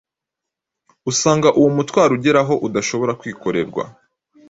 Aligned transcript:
usanga 1.11 1.47
uwo 1.59 1.69
mutwaro 1.75 2.11
ugera 2.17 2.39
aho 2.43 2.53
udashobora 2.67 3.17
kwikorerwa. 3.19 3.83